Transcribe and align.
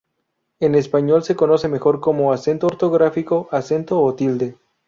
En 0.59 0.73
español 0.73 1.21
se 1.21 1.35
conoce 1.35 1.67
mejor 1.67 1.99
como 1.99 2.33
acento 2.33 2.65
ortográfico, 2.65 3.47
acento 3.51 4.01
o 4.01 4.15
tilde. 4.15 4.57